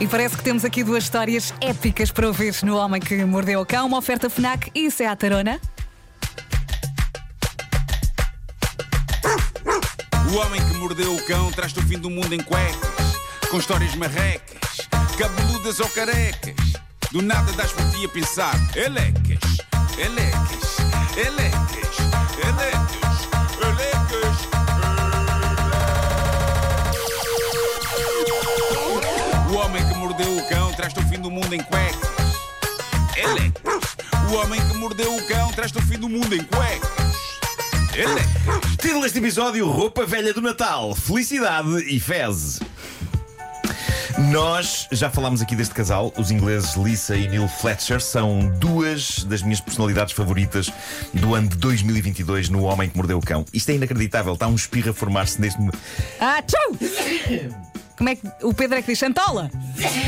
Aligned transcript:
E 0.00 0.08
parece 0.08 0.34
que 0.36 0.42
temos 0.42 0.64
aqui 0.64 0.82
duas 0.82 1.04
histórias 1.04 1.52
épicas 1.60 2.10
para 2.10 2.26
ouvir 2.26 2.54
no 2.62 2.74
Homem 2.76 3.00
que 3.00 3.22
Mordeu 3.24 3.60
o 3.60 3.66
Cão, 3.66 3.86
uma 3.86 3.98
oferta 3.98 4.30
FNAC 4.30 4.70
e 4.74 4.86
isso 4.86 5.02
é 5.02 5.06
a 5.06 5.14
Tarona. 5.14 5.60
O 10.32 10.36
homem 10.36 10.64
que 10.64 10.74
mordeu 10.76 11.12
o 11.12 11.20
cão 11.26 11.50
traz-te 11.50 11.80
o 11.80 11.82
fim 11.82 11.98
do 11.98 12.08
mundo 12.08 12.32
em 12.32 12.40
cuecas, 12.40 13.16
com 13.50 13.58
histórias 13.58 13.96
marrecas, 13.96 14.88
cabeludas 15.18 15.80
ou 15.80 15.88
carecas. 15.88 16.54
Do 17.10 17.20
nada 17.20 17.50
das 17.54 17.72
por 17.72 17.84
ti 17.90 18.04
a 18.04 18.08
pensar, 18.08 18.54
elecas, 18.76 19.40
elecas, 19.98 20.78
elecas, 21.16 21.98
elecas, 22.38 23.00
elecas. 23.66 24.46
O 24.54 24.59
mordeu 30.20 30.36
o 30.36 30.48
cão 30.48 30.72
traz-te 30.72 31.00
o 31.00 31.02
fim 31.08 31.18
do 31.18 31.30
mundo 31.30 31.54
em 31.54 31.62
cuecas. 31.62 32.10
Elecas. 33.16 33.96
O 34.30 34.34
homem 34.34 34.60
que 34.60 34.76
mordeu 34.76 35.14
o 35.14 35.26
cão 35.26 35.50
traz-te 35.52 35.78
o 35.78 35.82
fim 35.82 35.98
do 35.98 36.08
mundo 36.08 36.34
em 36.34 36.44
cuecas. 36.44 36.90
Elecas. 37.94 38.76
Título 38.78 39.02
deste 39.02 39.18
episódio: 39.18 39.66
Roupa 39.68 40.04
Velha 40.04 40.34
do 40.34 40.42
Natal, 40.42 40.94
Felicidade 40.94 41.70
e 41.86 41.98
Fezes. 41.98 42.60
Nós 44.30 44.86
já 44.92 45.08
falámos 45.08 45.40
aqui 45.40 45.56
deste 45.56 45.74
casal, 45.74 46.12
os 46.18 46.30
ingleses 46.30 46.74
Lisa 46.74 47.16
e 47.16 47.26
Neil 47.26 47.48
Fletcher, 47.48 48.02
são 48.02 48.46
duas 48.58 49.24
das 49.24 49.40
minhas 49.40 49.60
personalidades 49.60 50.12
favoritas 50.12 50.70
do 51.14 51.34
ano 51.34 51.48
de 51.48 51.56
2022 51.56 52.50
no 52.50 52.64
Homem 52.64 52.90
que 52.90 52.96
Mordeu 52.96 53.16
o 53.16 53.22
Cão. 53.22 53.46
Isto 53.54 53.70
é 53.70 53.76
inacreditável, 53.76 54.34
está 54.34 54.46
um 54.46 54.54
espirro 54.54 54.90
a 54.90 54.94
formar-se 54.94 55.40
neste 55.40 55.58
momento. 55.58 55.78
Ah, 56.20 56.42
tchau! 56.42 56.76
Como 58.00 58.08
é 58.08 58.16
que 58.16 58.26
o 58.42 58.54
Pedro 58.54 58.78
é 58.78 58.80
que 58.80 58.86
diz? 58.92 58.98
Santola! 58.98 59.50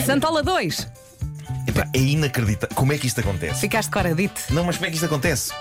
Santola 0.07 0.43
2! 0.43 0.89
Epá, 1.67 1.87
é 1.93 1.99
inacreditável. 1.99 2.75
Como 2.75 2.91
é 2.91 2.97
que 2.97 3.07
isto 3.07 3.21
acontece? 3.21 3.61
Ficaste 3.61 3.91
coradito. 3.91 4.41
Não, 4.49 4.65
mas 4.65 4.77
como 4.77 4.87
é 4.87 4.89
que 4.89 4.95
isto 4.95 5.05
acontece? 5.05 5.53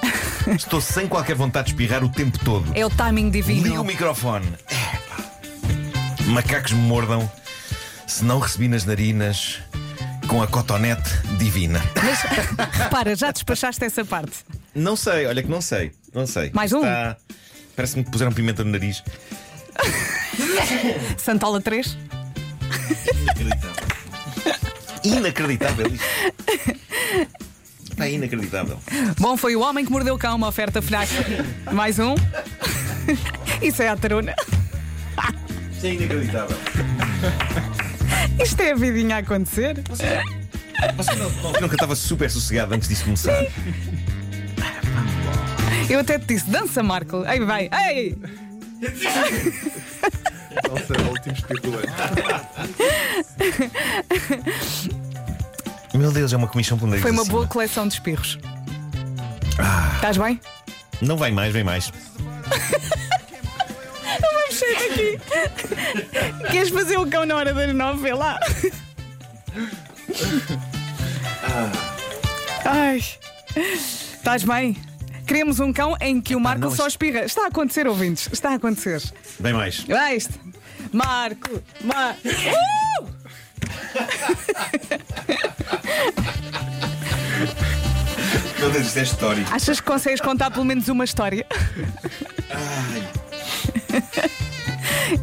Estou 0.55 0.80
sem 0.80 1.09
qualquer 1.09 1.36
vontade 1.36 1.66
de 1.66 1.72
espirrar 1.73 2.05
o 2.05 2.08
tempo 2.09 2.39
todo. 2.39 2.72
É 2.73 2.86
o 2.86 2.89
timing 2.89 3.30
divino. 3.31 3.64
Liga 3.64 3.81
o 3.81 3.83
microfone. 3.83 4.47
Epá. 4.70 6.23
Macacos 6.28 6.72
me 6.72 6.80
mordam 6.83 7.30
se 8.08 8.23
não 8.23 8.39
recebi 8.39 8.70
nas 8.70 8.86
narinas 8.86 9.59
com 10.30 10.42
a 10.42 10.48
cotonete 10.48 11.09
divina. 11.38 11.81
Mas 12.02 12.22
repara, 12.77 13.14
já 13.14 13.30
despachaste 13.31 13.83
essa 13.83 14.05
parte. 14.05 14.38
Não 14.73 14.95
sei, 14.95 15.25
olha 15.27 15.44
que 15.44 15.50
não 15.50 15.59
sei. 15.59 15.92
Não 16.14 16.25
sei. 16.25 16.50
Mais 16.53 16.72
um? 16.72 16.77
Está- 16.80 17.17
Parece-me 17.75 18.05
que 18.05 18.09
puseram 18.11 18.31
pimenta 18.31 18.64
no 18.64 18.72
nariz. 18.72 19.03
Santola 21.17 21.59
3. 21.61 21.98
Inacreditável. 23.14 23.86
Inacreditável 25.03 25.88
isto. 25.88 26.05
É 28.00 28.11
inacreditável. 28.11 28.80
Bom, 29.19 29.38
foi 29.38 29.55
o 29.55 29.61
Homem 29.61 29.86
que 29.86 29.91
Mordeu 29.91 30.16
o 30.16 30.17
Cão, 30.17 30.36
uma 30.36 30.47
oferta 30.47 30.81
FNAC. 30.81 31.09
Mais 31.72 31.99
um. 31.99 32.16
Isso 33.61 33.83
é 33.83 33.89
a 33.89 33.95
Tarona. 33.95 34.33
Isto 35.72 35.86
é 35.86 35.94
inacreditável. 35.94 36.58
Isto 38.44 38.61
é 38.61 38.72
a 38.72 38.75
vidinha 38.75 39.17
a 39.17 39.19
acontecer. 39.19 39.81
Você 40.95 41.16
não, 41.16 41.30
não, 41.30 41.52
nunca 41.61 41.75
estava 41.75 41.95
super 41.95 42.30
sossegado 42.30 42.73
antes 42.73 42.89
disso 42.89 43.03
começar. 43.03 43.45
Eu 45.89 45.99
até 45.99 46.17
te 46.17 46.25
disse, 46.27 46.49
dança, 46.49 46.81
Marco. 46.81 47.23
Ei, 47.27 47.39
vai, 47.42 47.69
ei! 47.72 48.17
Nossa, 50.69 50.94
é 50.94 51.02
o 51.02 51.09
último 51.09 51.33
especulante. 51.35 51.88
Meu 55.93 56.11
Deus, 56.11 56.33
é 56.33 56.38
uma 56.38 56.47
comissão 56.47 56.77
por 56.77 56.88
nariz 56.88 57.02
Foi 57.02 57.11
uma 57.11 57.21
acima. 57.21 57.35
boa 57.38 57.47
coleção 57.47 57.88
de 57.88 57.93
espirros. 57.95 58.38
Ah. 59.59 59.91
Estás 59.95 60.17
bem? 60.17 60.39
Não 61.02 61.17
vem 61.17 61.31
mais, 61.31 61.53
vem 61.53 61.63
mais. 61.63 61.91
Vamos 64.21 64.55
sair 64.55 64.89
daqui. 64.89 65.20
Queres 66.52 66.70
fazer 66.70 66.97
o 66.97 67.08
cão 67.08 67.26
na 67.26 67.36
hora 67.36 67.53
das 67.53 67.73
nove? 67.73 68.02
Vê 68.02 68.14
lá. 68.14 68.39
Ai. 72.65 73.03
Estás 73.55 74.43
bem? 74.43 74.76
Queremos 75.31 75.61
um 75.61 75.71
cão 75.71 75.95
em 76.02 76.19
que 76.19 76.36
o 76.36 76.42
Marco 76.42 76.59
não, 76.59 76.75
só 76.75 76.86
espirra. 76.86 77.21
Está 77.21 77.45
a 77.45 77.47
acontecer, 77.47 77.87
ouvintes. 77.87 78.27
Está 78.33 78.49
a 78.49 78.55
acontecer. 78.55 79.02
Vem 79.39 79.53
mais. 79.53 79.80
Vai 79.86 80.17
isto. 80.17 80.37
Marco. 80.92 81.64
Mar... 81.86 82.17
Uh! 82.25 83.08
Meu 88.59 88.71
Deus, 88.71 88.87
isto 88.87 88.99
é 88.99 89.03
histórico. 89.03 89.55
Achas 89.55 89.80
que 89.80 89.87
consegues 89.87 90.20
contar 90.20 90.52
pelo 90.52 90.65
menos 90.65 90.89
uma 90.89 91.05
história? 91.05 91.45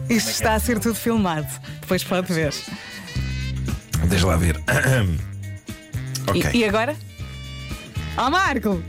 Isto 0.08 0.30
está 0.30 0.54
a 0.54 0.58
ser 0.58 0.78
tudo 0.80 0.94
filmado. 0.94 1.46
Depois 1.82 2.02
pode 2.02 2.32
ver. 2.32 2.54
Deixa 4.06 4.26
lá 4.26 4.38
ver. 4.38 4.56
E- 4.56 6.30
ok. 6.30 6.50
E, 6.54 6.64
agora? 6.64 6.96
Ó 8.16 8.30
Marco! 8.30 8.82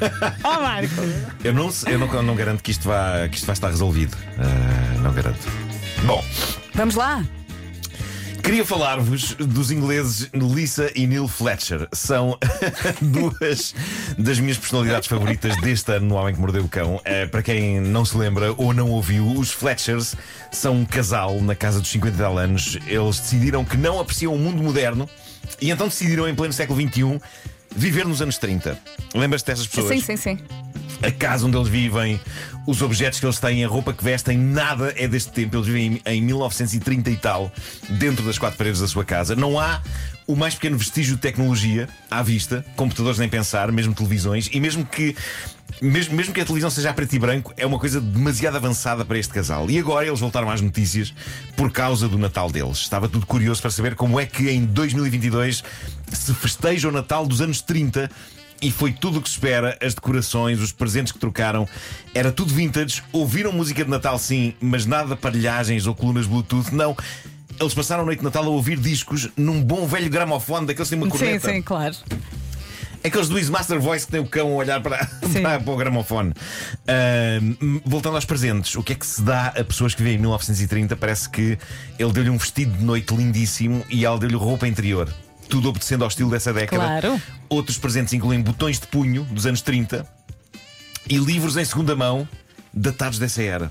Ó 0.44 0.60
Marco! 0.60 0.94
Eu, 1.42 1.52
não, 1.52 1.70
eu 1.86 1.98
não, 1.98 2.22
não 2.22 2.36
garanto 2.36 2.62
que 2.62 2.70
isto, 2.70 2.88
vá, 2.88 3.28
que 3.28 3.36
isto 3.36 3.46
vai 3.46 3.54
estar 3.54 3.68
resolvido. 3.68 4.16
Ah, 4.38 5.00
não 5.02 5.12
garanto. 5.12 5.46
Bom, 6.04 6.22
Vamos 6.74 6.94
lá! 6.94 7.22
queria 8.46 8.64
falar-vos 8.64 9.34
dos 9.34 9.72
ingleses 9.72 10.30
Lisa 10.32 10.88
e 10.94 11.04
Neil 11.04 11.26
Fletcher. 11.26 11.88
São 11.90 12.38
duas 13.02 13.74
das 14.16 14.38
minhas 14.38 14.56
personalidades 14.56 15.08
favoritas 15.08 15.60
deste 15.62 15.90
ano 15.90 16.06
no 16.06 16.14
Homem 16.14 16.32
que 16.32 16.40
Mordeu 16.40 16.62
o 16.62 16.68
Cão. 16.68 17.00
Ah, 17.04 17.26
para 17.28 17.42
quem 17.42 17.80
não 17.80 18.04
se 18.04 18.16
lembra 18.16 18.54
ou 18.56 18.72
não 18.72 18.90
ouviu, 18.90 19.26
os 19.26 19.50
Fletchers 19.50 20.14
são 20.52 20.76
um 20.76 20.84
casal 20.84 21.40
na 21.40 21.56
casa 21.56 21.80
dos 21.80 21.90
50 21.90 22.14
e 22.14 22.18
tal 22.20 22.38
anos. 22.38 22.78
Eles 22.86 23.18
decidiram 23.18 23.64
que 23.64 23.76
não 23.76 23.98
apreciam 23.98 24.32
o 24.32 24.38
mundo 24.38 24.62
moderno 24.62 25.10
e 25.60 25.70
então 25.70 25.88
decidiram, 25.88 26.28
em 26.28 26.34
pleno 26.34 26.52
século 26.52 26.80
XXI, 26.80 27.20
viver 27.76 28.06
nos 28.06 28.20
anos 28.20 28.38
30. 28.38 28.78
Lembras-te 29.14 29.46
dessas 29.46 29.66
pessoas? 29.66 29.88
Sim, 29.88 30.00
sim, 30.00 30.16
sim. 30.16 30.38
A 31.02 31.10
casa 31.10 31.46
onde 31.46 31.56
eles 31.56 31.68
vivem, 31.68 32.20
os 32.66 32.82
objetos 32.82 33.20
que 33.20 33.26
eles 33.26 33.38
têm, 33.38 33.64
a 33.64 33.68
roupa 33.68 33.92
que 33.92 34.02
vestem, 34.02 34.36
nada 34.36 34.92
é 34.96 35.06
deste 35.06 35.30
tempo. 35.30 35.56
Eles 35.56 35.66
vivem 35.66 36.02
em, 36.04 36.14
em 36.14 36.22
1930 36.22 37.10
e 37.10 37.16
tal, 37.16 37.52
dentro 37.90 38.24
das 38.24 38.38
quatro 38.38 38.58
paredes 38.58 38.80
da 38.80 38.88
sua 38.88 39.04
casa. 39.04 39.36
Não 39.36 39.58
há 39.58 39.80
o 40.26 40.34
mais 40.34 40.54
pequeno 40.54 40.76
vestígio 40.76 41.14
de 41.14 41.20
tecnologia 41.20 41.88
à 42.10 42.22
vista, 42.22 42.64
computadores 42.74 43.18
nem 43.18 43.28
pensar, 43.28 43.70
mesmo 43.70 43.94
televisões, 43.94 44.48
e 44.52 44.60
mesmo 44.60 44.84
que. 44.84 45.14
Mesmo, 45.82 46.14
mesmo 46.14 46.32
que 46.32 46.40
a 46.40 46.44
televisão 46.44 46.70
seja 46.70 46.90
a 46.90 46.94
preto 46.94 47.14
e 47.14 47.18
branco, 47.18 47.52
é 47.56 47.66
uma 47.66 47.78
coisa 47.78 48.00
demasiado 48.00 48.56
avançada 48.56 49.04
para 49.04 49.18
este 49.18 49.34
casal. 49.34 49.68
E 49.68 49.78
agora 49.78 50.06
eles 50.06 50.20
voltaram 50.20 50.48
às 50.48 50.60
notícias 50.60 51.12
por 51.54 51.70
causa 51.70 52.08
do 52.08 52.16
Natal 52.16 52.50
deles. 52.50 52.78
Estava 52.78 53.08
tudo 53.08 53.26
curioso 53.26 53.60
para 53.60 53.70
saber 53.70 53.94
como 53.94 54.18
é 54.18 54.24
que 54.24 54.48
em 54.48 54.64
2022 54.64 55.62
se 56.12 56.34
festeja 56.34 56.88
o 56.88 56.92
Natal 56.92 57.26
dos 57.26 57.42
anos 57.42 57.60
30 57.60 58.08
e 58.62 58.70
foi 58.70 58.92
tudo 58.92 59.18
o 59.18 59.22
que 59.22 59.28
se 59.28 59.34
espera, 59.36 59.76
as 59.82 59.94
decorações, 59.94 60.60
os 60.60 60.72
presentes 60.72 61.12
que 61.12 61.18
trocaram, 61.18 61.68
era 62.14 62.32
tudo 62.32 62.52
vintage. 62.54 63.02
Ouviram 63.12 63.52
música 63.52 63.84
de 63.84 63.90
Natal, 63.90 64.18
sim, 64.18 64.54
mas 64.60 64.86
nada 64.86 65.08
de 65.08 65.12
aparelhagens 65.12 65.86
ou 65.86 65.94
colunas 65.94 66.26
Bluetooth, 66.26 66.74
não. 66.74 66.96
Eles 67.58 67.72
passaram 67.74 68.02
a 68.02 68.06
noite 68.06 68.18
de 68.18 68.24
Natal 68.24 68.44
a 68.44 68.48
ouvir 68.48 68.78
discos 68.78 69.28
num 69.36 69.62
bom 69.62 69.86
velho 69.86 70.10
gramofone 70.10 70.66
daqueles 70.66 70.88
que 70.90 70.96
têm 70.96 71.02
uma 71.04 71.10
Sim, 71.10 71.18
corneta. 71.24 71.50
sim, 71.52 71.62
claro. 71.62 71.96
Aqueles 73.04 73.28
do 73.28 73.52
Master 73.52 73.80
Voice 73.80 74.04
que 74.04 74.12
tem 74.12 74.20
o 74.20 74.26
cão 74.26 74.48
a 74.48 74.54
olhar 74.56 74.80
para, 74.82 75.06
Sim. 75.32 75.42
para, 75.42 75.60
para 75.60 75.72
o 75.72 75.76
gramofone. 75.76 76.32
Ahm, 76.88 77.80
voltando 77.84 78.16
aos 78.16 78.24
presentes, 78.24 78.74
o 78.74 78.82
que 78.82 78.92
é 78.92 78.96
que 78.96 79.06
se 79.06 79.22
dá 79.22 79.48
a 79.48 79.62
pessoas 79.64 79.94
que 79.94 80.02
vivem 80.02 80.16
em 80.16 80.20
1930? 80.20 80.96
Parece 80.96 81.28
que 81.30 81.56
ele 81.98 82.12
deu-lhe 82.12 82.30
um 82.30 82.36
vestido 82.36 82.76
de 82.76 82.84
noite 82.84 83.14
lindíssimo 83.14 83.84
e 83.88 84.04
ela 84.04 84.18
deu-lhe 84.18 84.34
roupa 84.34 84.66
interior. 84.66 85.08
Tudo 85.48 85.68
obedecendo 85.68 86.02
ao 86.02 86.08
estilo 86.08 86.30
dessa 86.30 86.52
década. 86.52 86.82
Claro. 87.00 87.20
Outros 87.48 87.78
presentes 87.78 88.12
incluem 88.12 88.40
botões 88.40 88.78
de 88.80 88.86
punho 88.86 89.24
dos 89.24 89.46
anos 89.46 89.60
30 89.62 90.06
e 91.08 91.16
livros 91.18 91.56
em 91.56 91.64
segunda 91.64 91.94
mão 91.94 92.28
datados 92.74 93.18
dessa 93.18 93.42
era. 93.42 93.70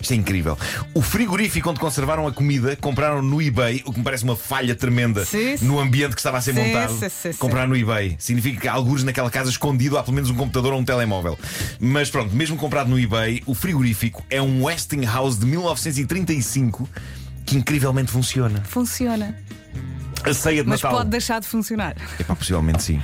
Isto 0.00 0.12
é 0.14 0.16
incrível. 0.16 0.56
O 0.94 1.02
frigorífico 1.02 1.68
onde 1.68 1.78
conservaram 1.78 2.26
a 2.26 2.32
comida 2.32 2.74
compraram 2.74 3.20
no 3.20 3.42
eBay, 3.42 3.82
o 3.84 3.92
que 3.92 3.98
me 3.98 4.04
parece 4.04 4.24
uma 4.24 4.34
falha 4.34 4.74
tremenda 4.74 5.26
Sim, 5.26 5.58
sim. 5.58 5.66
no 5.66 5.78
ambiente 5.78 6.12
que 6.14 6.20
estava 6.20 6.38
a 6.38 6.40
ser 6.40 6.54
Sim, 6.54 6.64
montado. 6.68 6.92
sim, 6.98 7.08
sim, 7.10 7.32
sim. 7.32 7.38
Comprar 7.38 7.68
no 7.68 7.76
eBay 7.76 8.16
significa 8.18 8.62
que 8.62 8.66
há 8.68 8.72
alguns 8.72 9.04
naquela 9.04 9.30
casa 9.30 9.50
escondido 9.50 9.98
há 9.98 10.02
pelo 10.02 10.14
menos 10.14 10.30
um 10.30 10.34
computador 10.34 10.72
ou 10.72 10.78
um 10.80 10.84
telemóvel. 10.84 11.38
Mas 11.78 12.08
pronto, 12.08 12.34
mesmo 12.34 12.56
comprado 12.56 12.88
no 12.88 12.98
eBay, 12.98 13.42
o 13.44 13.52
frigorífico 13.52 14.24
é 14.30 14.40
um 14.40 14.64
Westinghouse 14.64 15.38
de 15.38 15.44
1935 15.44 16.88
que 17.44 17.56
incrivelmente 17.56 18.10
funciona. 18.10 18.62
Funciona. 18.64 19.36
A 20.24 20.34
ceia 20.34 20.62
de 20.62 20.68
Mas 20.68 20.82
Natal. 20.82 20.98
pode 20.98 21.10
deixar 21.10 21.40
de 21.40 21.46
funcionar. 21.46 21.96
Epá, 22.18 22.36
possivelmente 22.36 22.82
sim. 22.82 23.02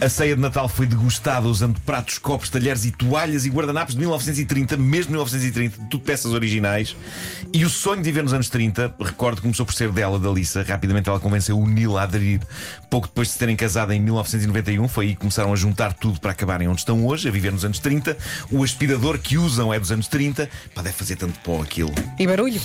A 0.00 0.08
ceia 0.08 0.34
de 0.34 0.40
Natal 0.40 0.68
foi 0.68 0.86
degustada 0.86 1.46
usando 1.46 1.78
pratos, 1.80 2.18
copos, 2.18 2.48
talheres 2.48 2.84
e 2.84 2.90
toalhas 2.90 3.44
e 3.44 3.50
guardanapos 3.50 3.94
de 3.94 4.00
1930, 4.00 4.76
mesmo 4.76 5.12
1930, 5.12 5.86
tudo 5.90 6.02
peças 6.02 6.32
originais. 6.32 6.96
E 7.52 7.64
o 7.64 7.70
sonho 7.70 7.98
de 7.98 8.04
viver 8.04 8.22
nos 8.22 8.32
anos 8.32 8.48
30, 8.48 8.94
recordo, 8.98 9.42
começou 9.42 9.66
por 9.66 9.74
ser 9.74 9.90
dela, 9.92 10.18
da 10.18 10.30
Lisa. 10.30 10.62
Rapidamente 10.62 11.08
ela 11.08 11.20
convenceu 11.20 11.58
o 11.58 11.66
Neil 11.68 11.98
a 11.98 12.02
aderir. 12.02 12.40
Pouco 12.88 13.06
depois 13.08 13.28
de 13.28 13.34
se 13.34 13.38
terem 13.38 13.56
casado 13.56 13.92
em 13.92 14.00
1991, 14.00 14.88
foi 14.88 15.06
aí 15.06 15.10
que 15.14 15.20
começaram 15.20 15.52
a 15.52 15.56
juntar 15.56 15.92
tudo 15.92 16.18
para 16.20 16.32
acabarem 16.32 16.66
onde 16.66 16.80
estão 16.80 17.06
hoje, 17.06 17.28
a 17.28 17.30
viver 17.30 17.52
nos 17.52 17.64
anos 17.64 17.78
30. 17.78 18.16
O 18.50 18.64
aspirador 18.64 19.18
que 19.18 19.36
usam 19.36 19.72
é 19.72 19.78
dos 19.78 19.92
anos 19.92 20.08
30. 20.08 20.48
Pá, 20.74 20.82
deve 20.82 20.96
fazer 20.96 21.16
tanto 21.16 21.38
pó 21.40 21.62
aquilo. 21.62 21.92
E 22.18 22.26
barulho? 22.26 22.60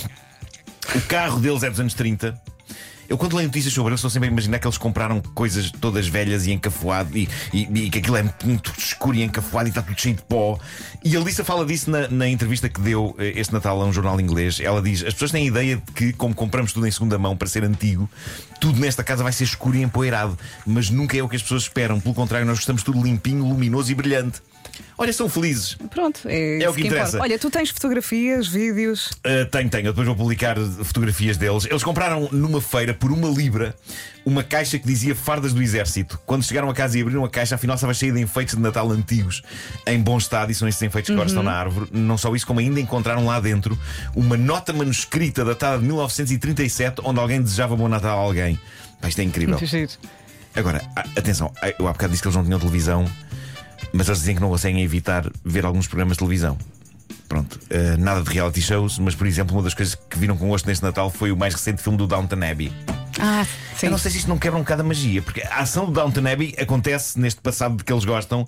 O 0.94 1.00
carro 1.02 1.38
deles 1.38 1.62
é 1.62 1.70
dos 1.70 1.78
anos 1.80 1.94
30. 1.94 2.40
Eu, 3.10 3.18
quando 3.18 3.34
leio 3.34 3.48
notícias 3.48 3.74
sobre 3.74 3.90
eles, 3.90 3.98
estou 3.98 4.08
sempre 4.08 4.28
a 4.28 4.32
imaginar 4.32 4.60
que 4.60 4.66
eles 4.68 4.78
compraram 4.78 5.20
coisas 5.34 5.72
todas 5.72 6.06
velhas 6.06 6.46
e 6.46 6.52
encafuado 6.52 7.18
e, 7.18 7.28
e, 7.52 7.62
e 7.62 7.90
que 7.90 7.98
aquilo 7.98 8.16
é 8.16 8.22
muito 8.44 8.72
escuro 8.78 9.16
e 9.16 9.24
encafuado 9.24 9.68
e 9.68 9.70
está 9.70 9.82
tudo 9.82 10.00
cheio 10.00 10.14
de 10.14 10.22
pó. 10.22 10.56
E 11.02 11.16
a 11.16 11.20
Lisa 11.20 11.42
fala 11.42 11.66
disso 11.66 11.90
na, 11.90 12.06
na 12.06 12.28
entrevista 12.28 12.68
que 12.68 12.80
deu 12.80 13.16
eh, 13.18 13.32
este 13.34 13.52
Natal 13.52 13.82
a 13.82 13.84
um 13.84 13.92
jornal 13.92 14.20
inglês. 14.20 14.60
Ela 14.60 14.80
diz: 14.80 15.02
As 15.02 15.12
pessoas 15.12 15.32
têm 15.32 15.42
a 15.42 15.46
ideia 15.48 15.76
de 15.76 15.92
que, 15.92 16.12
como 16.12 16.32
compramos 16.36 16.72
tudo 16.72 16.86
em 16.86 16.90
segunda 16.92 17.18
mão 17.18 17.36
para 17.36 17.48
ser 17.48 17.64
antigo, 17.64 18.08
tudo 18.60 18.78
nesta 18.78 19.02
casa 19.02 19.24
vai 19.24 19.32
ser 19.32 19.42
escuro 19.42 19.76
e 19.76 19.82
empoeirado. 19.82 20.38
Mas 20.64 20.88
nunca 20.88 21.16
é 21.16 21.22
o 21.22 21.28
que 21.28 21.34
as 21.34 21.42
pessoas 21.42 21.62
esperam. 21.64 21.98
Pelo 21.98 22.14
contrário, 22.14 22.46
nós 22.46 22.58
gostamos 22.58 22.84
tudo 22.84 23.02
limpinho, 23.02 23.44
luminoso 23.44 23.90
e 23.90 23.94
brilhante. 23.96 24.40
Olha, 24.96 25.12
são 25.12 25.28
felizes. 25.28 25.76
Pronto, 25.90 26.20
é, 26.26 26.62
É 26.62 26.66
o 26.66 26.70
isso 26.70 26.74
que 26.74 26.86
interessa. 26.86 27.16
importa. 27.16 27.22
Olha, 27.24 27.38
tu 27.38 27.50
tens 27.50 27.70
fotografias, 27.70 28.46
vídeos. 28.46 29.06
Uh, 29.26 29.46
tenho, 29.50 29.68
tenho. 29.70 29.86
Eu 29.86 29.92
depois 29.92 30.06
vou 30.06 30.14
publicar 30.16 30.56
fotografias 30.84 31.36
deles. 31.36 31.66
Eles 31.66 31.82
compraram 31.82 32.28
numa 32.30 32.60
feira 32.60 32.92
por 33.00 33.10
uma 33.10 33.28
libra 33.28 33.74
uma 34.24 34.44
caixa 34.44 34.78
que 34.78 34.86
dizia 34.86 35.14
fardas 35.14 35.52
do 35.52 35.62
exército. 35.62 36.20
Quando 36.26 36.44
chegaram 36.44 36.68
a 36.68 36.74
casa 36.74 36.98
e 36.98 37.02
abriram 37.02 37.24
a 37.24 37.28
caixa, 37.28 37.54
afinal 37.54 37.74
estava 37.74 37.94
cheia 37.94 38.12
de 38.12 38.20
enfeites 38.20 38.54
de 38.54 38.60
Natal 38.60 38.88
antigos 38.92 39.42
em 39.86 39.98
bom 39.98 40.18
estado. 40.18 40.52
E 40.52 40.54
são 40.54 40.68
esses 40.68 40.80
enfeites 40.82 41.08
que 41.08 41.12
agora 41.12 41.28
estão 41.28 41.42
na 41.42 41.52
árvore. 41.52 41.88
Não 41.90 42.18
só 42.18 42.32
isso, 42.36 42.46
como 42.46 42.60
ainda 42.60 42.78
encontraram 42.78 43.24
lá 43.24 43.40
dentro 43.40 43.76
uma 44.14 44.36
nota 44.36 44.72
manuscrita 44.72 45.44
datada 45.44 45.78
de 45.78 45.86
1937 45.86 47.00
onde 47.02 47.18
alguém 47.18 47.42
desejava 47.42 47.74
bom 47.74 47.88
Natal 47.88 48.18
a 48.18 48.22
alguém. 48.22 48.60
Pá, 49.00 49.08
isto 49.08 49.20
é 49.20 49.24
incrível. 49.24 49.56
Muito 49.56 49.66
giro. 49.66 49.90
Agora, 50.54 50.82
atenção, 51.16 51.52
eu 51.78 51.88
há 51.88 51.92
bocado 51.92 52.10
disse 52.10 52.22
que 52.22 52.28
eles 52.28 52.36
não 52.36 52.44
tinham 52.44 52.58
televisão, 52.58 53.04
mas 53.92 54.08
eles 54.08 54.20
dizem 54.20 54.34
que 54.34 54.40
não 54.40 54.50
conseguem 54.50 54.82
evitar 54.82 55.24
ver 55.44 55.64
alguns 55.64 55.86
programas 55.86 56.16
de 56.16 56.18
televisão. 56.18 56.58
Pronto, 57.30 57.60
eh, 57.70 57.96
nada 57.96 58.22
de 58.22 58.28
reality 58.28 58.60
shows, 58.60 58.98
mas 58.98 59.14
por 59.14 59.24
exemplo, 59.24 59.56
uma 59.56 59.62
das 59.62 59.72
coisas 59.72 59.94
que 59.94 60.18
viram 60.18 60.36
com 60.36 60.48
gosto 60.48 60.66
neste 60.66 60.82
Natal 60.82 61.08
foi 61.10 61.30
o 61.30 61.36
mais 61.36 61.54
recente 61.54 61.80
filme 61.80 61.96
do 61.96 62.04
Downton 62.04 62.42
Abbey. 62.42 62.72
Ah, 63.20 63.46
sim. 63.76 63.86
Eu 63.86 63.90
não 63.92 63.98
sei 63.98 64.10
se 64.10 64.18
isto 64.18 64.28
não 64.28 64.38
quebra 64.38 64.58
um 64.58 64.62
bocado 64.62 64.82
a 64.82 64.84
magia, 64.84 65.20
porque 65.22 65.42
a 65.42 65.60
ação 65.60 65.86
do 65.86 65.92
Downton 65.92 66.26
Abbey 66.26 66.54
acontece 66.58 67.18
neste 67.18 67.40
passado 67.40 67.76
de 67.76 67.84
que 67.84 67.92
eles 67.92 68.04
gostam, 68.04 68.46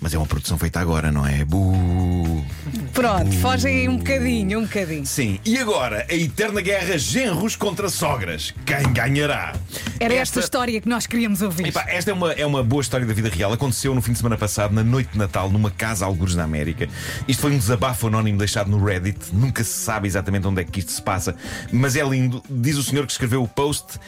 mas 0.00 0.14
é 0.14 0.18
uma 0.18 0.26
produção 0.26 0.56
feita 0.56 0.80
agora, 0.80 1.12
não 1.12 1.26
é? 1.26 1.44
Buh. 1.44 2.44
Pronto, 2.92 3.30
fogem 3.36 3.80
aí 3.80 3.88
um 3.88 3.98
bocadinho, 3.98 4.60
um 4.60 4.62
bocadinho. 4.62 5.04
Sim, 5.06 5.38
e 5.44 5.58
agora 5.58 6.06
a 6.08 6.14
eterna 6.14 6.60
guerra 6.60 6.96
genros 6.98 7.54
contra 7.54 7.88
sogras. 7.88 8.54
Quem 8.64 8.92
ganhará? 8.92 9.54
Era 9.98 10.14
esta 10.14 10.40
história 10.40 10.80
que 10.80 10.88
nós 10.88 11.06
queríamos 11.06 11.42
ouvir. 11.42 11.68
Epá, 11.68 11.84
esta 11.88 12.10
é 12.10 12.14
uma, 12.14 12.32
é 12.32 12.46
uma 12.46 12.62
boa 12.62 12.80
história 12.80 13.06
da 13.06 13.12
vida 13.12 13.28
real. 13.28 13.52
Aconteceu 13.52 13.94
no 13.94 14.00
fim 14.00 14.12
de 14.12 14.18
semana 14.18 14.36
passado, 14.36 14.74
na 14.74 14.82
noite 14.82 15.12
de 15.12 15.18
Natal, 15.18 15.50
numa 15.50 15.70
casa 15.70 16.04
algures 16.04 16.34
na 16.34 16.44
América. 16.44 16.88
Isto 17.28 17.42
foi 17.42 17.52
um 17.52 17.58
desabafo 17.58 18.06
anónimo 18.06 18.38
deixado 18.38 18.70
no 18.70 18.82
Reddit. 18.82 19.18
Nunca 19.32 19.62
se 19.62 19.72
sabe 19.72 20.08
exatamente 20.08 20.46
onde 20.46 20.62
é 20.62 20.64
que 20.64 20.80
isto 20.80 20.92
se 20.92 21.02
passa, 21.02 21.36
mas 21.70 21.94
é 21.96 22.02
lindo. 22.02 22.42
Diz 22.48 22.76
o 22.76 22.82
senhor 22.82 23.06
que 23.06 23.12
escreveu 23.12 23.42
o 23.42 23.48
post: 23.48 23.98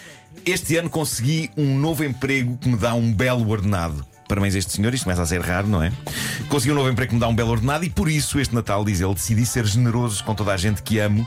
Este 0.45 0.77
ano 0.77 0.91
consegui 0.91 1.51
um 1.57 1.79
novo 1.79 2.05
emprego 2.05 2.57
que 2.57 2.69
me 2.69 2.77
dá 2.77 2.95
um 2.95 3.13
belo 3.13 3.49
ordenado. 3.49 4.05
Parabéns 4.29 4.55
a 4.55 4.59
este 4.59 4.73
senhor, 4.73 4.95
isto 4.95 5.05
começa 5.05 5.23
a 5.23 5.27
ser 5.27 5.41
raro, 5.43 5.69
não 5.69 5.83
é? 5.83 5.93
Consegui 6.49 6.73
um 6.73 6.75
novo 6.75 6.89
emprego 6.89 7.11
que 7.11 7.15
me 7.15 7.21
dá 7.21 7.29
um 7.29 7.35
belo 7.35 7.51
ordenado 7.51 7.85
e 7.85 7.91
por 7.91 8.09
isso, 8.09 8.41
este 8.41 8.55
Natal, 8.55 8.85
diz 8.85 9.01
ele, 9.01 9.13
decidi 9.15 9.45
ser 9.45 9.67
generoso 9.67 10.25
com 10.25 10.35
toda 10.35 10.55
a 10.55 10.57
gente 10.57 10.83
que 10.83 10.99
amo, 10.99 11.27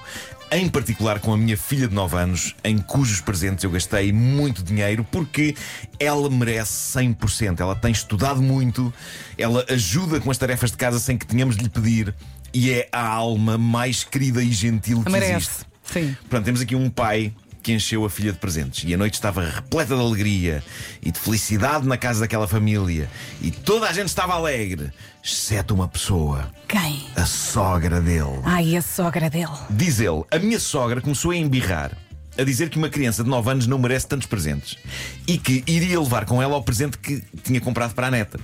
em 0.51 0.68
particular 0.68 1.19
com 1.19 1.33
a 1.33 1.38
minha 1.38 1.56
filha 1.56 1.88
de 1.88 1.94
9 1.94 2.18
anos, 2.18 2.56
em 2.63 2.77
cujos 2.77 3.22
presentes 3.22 3.63
eu 3.63 3.69
gastei 3.69 4.12
muito 4.12 4.63
dinheiro, 4.63 5.06
porque 5.12 5.56
ela 6.00 6.30
merece 6.30 6.98
100%. 6.98 7.60
Ela 7.60 7.75
tem 7.75 7.92
estudado 7.92 8.42
muito, 8.42 8.94
ela 9.38 9.66
ajuda 9.69 10.19
com 10.19 10.31
as 10.31 10.38
tarefas 10.38 10.72
de 10.72 10.77
casa 10.77 11.00
sem 11.00 11.18
que 11.18 11.25
tenhamos 11.25 11.56
de 11.57 11.63
lhe 11.63 11.69
pedir 11.69 12.13
e 12.54 12.72
é 12.72 12.88
a 12.92 13.06
alma 13.06 13.57
mais 13.57 14.04
querida 14.04 14.42
e 14.42 14.51
gentil 14.51 15.04
que 15.04 15.12
Merece. 15.12 15.33
existe. 15.33 15.66
Sim. 15.83 16.18
Portanto, 16.22 16.45
temos 16.45 16.62
aqui 16.62 16.75
um 16.75 16.89
pai 16.89 17.33
que 17.65 17.73
encheu 17.73 18.06
a 18.06 18.09
filha 18.12 18.31
de 18.31 18.38
presentes 18.38 18.88
e 18.88 18.94
a 18.94 18.97
noite 18.97 19.15
estava 19.15 19.44
repleta 19.44 19.95
de 19.95 20.00
alegria 20.00 20.63
e 21.01 21.09
de 21.09 21.19
felicidade 21.19 21.88
na 21.88 21.97
casa 21.97 22.19
daquela 22.19 22.47
família 22.47 23.09
e 23.41 23.50
toda 23.50 23.89
a 23.89 23.91
gente 23.91 24.07
estava 24.07 24.33
alegre, 24.35 24.91
exceto 25.23 25.73
uma 25.73 25.88
pessoa, 25.88 26.51
Quem? 26.67 27.07
a 27.15 27.25
sogra 27.25 28.00
dele. 28.00 28.39
Ai, 28.44 28.75
a 28.75 28.83
sogra 28.83 29.31
dele. 29.31 29.50
Diz 29.71 30.00
ele: 30.00 30.23
A 30.29 30.38
minha 30.38 30.59
sogra 30.59 31.01
começou 31.01 31.31
a 31.31 31.35
embirrar. 31.35 31.91
A 32.38 32.44
dizer 32.44 32.69
que 32.69 32.77
uma 32.77 32.89
criança 32.89 33.23
de 33.23 33.29
9 33.31 33.50
anos 33.50 33.65
não 33.65 33.79
merece 33.79 34.07
tantos 34.07 34.27
presentes 34.27 34.77
e 35.25 35.35
que 35.35 35.63
iria 35.65 36.00
levar 36.00 36.25
com 36.25 36.39
ela 36.44 36.53
ao 36.53 36.62
presente 36.62 37.00
que 37.00 37.23
tinha 37.41 37.59
comprado 37.59 37.95
para 37.95 38.07
a 38.07 38.12
neta, 38.12 38.39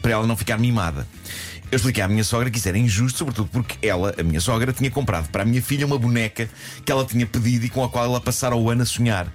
para 0.00 0.12
ela 0.12 0.26
não 0.28 0.36
ficar 0.36 0.58
mimada. 0.58 1.08
Eu 1.70 1.76
expliquei 1.76 2.02
à 2.02 2.08
minha 2.08 2.24
sogra 2.24 2.50
que 2.50 2.58
isso 2.58 2.68
era 2.68 2.78
injusto, 2.78 3.18
sobretudo 3.18 3.48
porque 3.52 3.86
ela, 3.86 4.14
a 4.18 4.22
minha 4.22 4.40
sogra, 4.40 4.72
tinha 4.72 4.90
comprado 4.90 5.28
para 5.28 5.42
a 5.42 5.44
minha 5.44 5.60
filha 5.62 5.84
uma 5.86 5.98
boneca 5.98 6.48
que 6.84 6.90
ela 6.90 7.04
tinha 7.04 7.26
pedido 7.26 7.66
e 7.66 7.68
com 7.68 7.84
a 7.84 7.88
qual 7.90 8.04
ela 8.06 8.20
passara 8.20 8.56
o 8.56 8.70
ano 8.70 8.82
a 8.82 8.86
sonhar. 8.86 9.30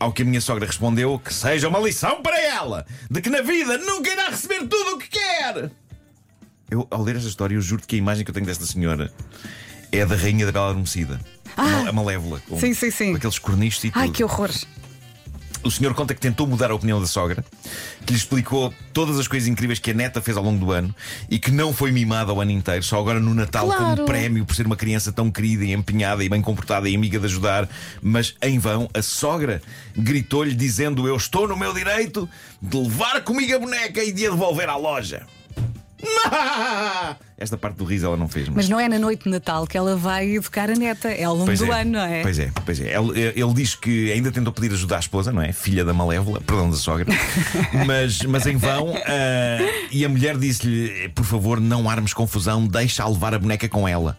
Ao 0.00 0.12
que 0.12 0.22
a 0.22 0.24
minha 0.24 0.40
sogra 0.40 0.66
respondeu 0.66 1.18
que 1.18 1.32
seja 1.32 1.68
uma 1.68 1.78
lição 1.78 2.20
para 2.22 2.40
ela, 2.40 2.84
de 3.10 3.20
que 3.20 3.30
na 3.30 3.42
vida 3.42 3.78
nunca 3.78 4.10
irá 4.10 4.28
receber 4.28 4.66
tudo 4.66 4.94
o 4.94 4.98
que 4.98 5.08
quer. 5.08 5.70
Eu, 6.70 6.86
ao 6.90 7.02
ler 7.02 7.16
esta 7.16 7.28
história, 7.28 7.54
eu 7.54 7.60
juro 7.60 7.82
que 7.86 7.94
a 7.96 7.98
imagem 7.98 8.24
que 8.24 8.30
eu 8.30 8.34
tenho 8.34 8.46
desta 8.46 8.66
senhora 8.66 9.12
é 9.92 10.04
da 10.04 10.16
Rainha 10.16 10.46
da 10.46 10.52
Bela 10.52 10.66
Adormecida. 10.70 11.20
A 11.56 11.92
Malévola. 11.92 12.40
Com, 12.48 12.56
Ah! 12.56 12.60
Sim, 12.60 12.74
sim, 12.74 12.90
sim. 12.90 13.10
com 13.12 13.16
aqueles 13.16 13.38
cornichos 13.38 13.84
e 13.84 13.92
Ai, 13.94 14.06
tudo. 14.06 14.14
que 14.16 14.24
horror. 14.24 14.50
O 15.62 15.70
senhor 15.70 15.92
conta 15.92 16.14
que 16.14 16.20
tentou 16.20 16.46
mudar 16.46 16.70
a 16.70 16.74
opinião 16.74 17.00
da 17.00 17.06
sogra, 17.06 17.44
que 18.06 18.12
lhe 18.12 18.18
explicou 18.18 18.72
todas 18.92 19.18
as 19.18 19.26
coisas 19.28 19.48
incríveis 19.48 19.78
que 19.78 19.90
a 19.90 19.94
neta 19.94 20.20
fez 20.22 20.36
ao 20.36 20.42
longo 20.42 20.64
do 20.64 20.72
ano 20.72 20.94
e 21.28 21.38
que 21.38 21.50
não 21.50 21.72
foi 21.72 21.90
mimada 21.90 22.32
o 22.32 22.40
ano 22.40 22.52
inteiro, 22.52 22.82
só 22.82 22.98
agora 22.98 23.20
no 23.20 23.34
Natal 23.34 23.66
Claro. 23.66 23.96
como 23.96 24.06
prémio 24.06 24.46
por 24.46 24.54
ser 24.54 24.66
uma 24.66 24.76
criança 24.76 25.12
tão 25.12 25.30
querida 25.30 25.64
e 25.64 25.72
empenhada 25.72 26.22
e 26.24 26.28
bem 26.28 26.40
comportada 26.40 26.88
e 26.88 26.94
amiga 26.94 27.18
de 27.18 27.26
ajudar. 27.26 27.68
Mas 28.00 28.34
em 28.40 28.58
vão, 28.58 28.88
a 28.94 29.02
sogra 29.02 29.60
gritou-lhe 29.96 30.54
dizendo: 30.54 31.06
Eu 31.06 31.16
estou 31.16 31.46
no 31.46 31.56
meu 31.56 31.74
direito 31.74 32.28
de 32.62 32.76
levar 32.76 33.22
comigo 33.22 33.54
a 33.54 33.58
boneca 33.58 34.02
e 34.02 34.12
de 34.12 34.26
a 34.26 34.30
devolver 34.30 34.68
à 34.68 34.76
loja. 34.76 35.26
Esta 37.38 37.56
parte 37.56 37.76
do 37.76 37.84
riso 37.84 38.06
ela 38.06 38.16
não 38.16 38.26
fez, 38.28 38.48
Mas 38.48 38.68
não 38.68 38.80
é 38.80 38.88
na 38.88 38.98
noite 38.98 39.24
de 39.24 39.30
Natal 39.30 39.64
que 39.66 39.76
ela 39.78 39.96
vai 39.96 40.28
educar 40.36 40.68
a 40.70 40.74
neta, 40.74 41.08
é 41.08 41.22
ao 41.22 41.34
longo 41.34 41.46
Pois 41.46 41.60
do 41.60 41.72
é, 41.72 41.82
ano, 41.82 41.92
não 41.92 42.00
é? 42.00 42.22
Pois 42.22 42.38
é, 42.38 42.50
pois 42.64 42.80
é. 42.80 42.96
Ele, 42.96 43.32
ele 43.36 43.54
diz 43.54 43.74
que 43.76 44.10
ainda 44.12 44.32
tentou 44.32 44.52
pedir 44.52 44.72
ajuda 44.72 44.96
à 44.96 44.98
esposa, 44.98 45.32
não 45.32 45.40
é? 45.40 45.52
Filha 45.52 45.84
da 45.84 45.94
Malévola, 45.94 46.40
perdão 46.40 46.68
da 46.68 46.76
sogra, 46.76 47.06
mas, 47.86 48.22
mas 48.22 48.46
em 48.46 48.56
vão. 48.56 48.92
ah, 49.06 49.58
e 49.92 50.04
a 50.04 50.08
mulher 50.08 50.36
disse-lhe: 50.36 51.08
por 51.10 51.24
favor, 51.24 51.60
não 51.60 51.88
armes 51.88 52.12
confusão, 52.12 52.66
deixa-a 52.66 53.08
levar 53.08 53.34
a 53.34 53.38
boneca 53.38 53.68
com 53.68 53.86
ela. 53.86 54.18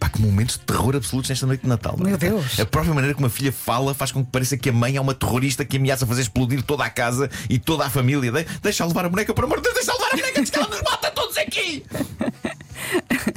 Pá, 0.00 0.08
que 0.08 0.20
momentos 0.20 0.56
de 0.58 0.64
terror 0.64 0.96
absolutos 0.96 1.30
nesta 1.30 1.46
noite 1.46 1.62
de 1.62 1.68
Natal. 1.68 1.96
é? 2.00 2.04
Meu 2.04 2.18
Deus. 2.18 2.58
A 2.58 2.66
própria 2.66 2.92
maneira 2.92 3.14
como 3.14 3.26
a 3.26 3.30
filha 3.30 3.52
fala 3.52 3.94
faz 3.94 4.10
com 4.10 4.24
que 4.24 4.30
pareça 4.30 4.56
que 4.56 4.68
a 4.68 4.72
mãe 4.72 4.96
é 4.96 5.00
uma 5.00 5.14
terrorista 5.14 5.64
que 5.64 5.76
ameaça 5.76 6.06
fazer 6.06 6.22
explodir 6.22 6.62
toda 6.62 6.84
a 6.84 6.90
casa 6.90 7.30
e 7.48 7.58
toda 7.58 7.86
a 7.86 7.90
família. 7.90 8.32
De 8.32 8.44
deixa 8.62 8.84
levar 8.84 9.04
a 9.04 9.08
boneca, 9.08 9.32
por 9.32 9.44
amor 9.44 9.58
de 9.58 9.62
Deus, 9.62 9.74
deixa 9.74 9.92
levar 9.92 10.08
a 10.08 10.16
boneca, 10.16 10.42
que 10.42 10.58
ela 10.58 10.68
nos 10.68 10.82
mata 10.82 11.10
todos 11.34 11.38
aqui. 11.38 11.84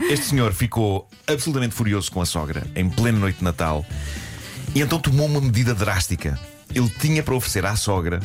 Este 0.10 0.26
senhor 0.28 0.54
ficou 0.54 1.08
absolutamente 1.26 1.74
furioso 1.76 2.12
com 2.12 2.22
a 2.22 2.26
sogra 2.26 2.66
em 2.76 2.90
plena 2.90 3.18
noite 3.20 3.40
de 3.40 3.44
Natal 3.44 3.86
e 4.76 4.82
então 4.82 5.00
tomou 5.00 5.26
uma 5.26 5.42
medida 5.42 5.74
drástica. 5.74 6.40
Ele 6.74 6.90
tinha 7.00 7.24
para 7.24 7.34
oferecer 7.36 7.66
à 7.66 7.76
sogra 7.76 8.20